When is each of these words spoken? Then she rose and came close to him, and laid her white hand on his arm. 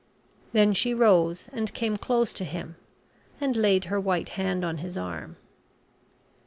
Then 0.51 0.73
she 0.73 0.95
rose 0.95 1.47
and 1.53 1.71
came 1.75 1.95
close 1.95 2.33
to 2.33 2.43
him, 2.43 2.75
and 3.39 3.55
laid 3.55 3.85
her 3.85 3.99
white 3.99 4.29
hand 4.29 4.65
on 4.65 4.79
his 4.79 4.97
arm. 4.97 5.37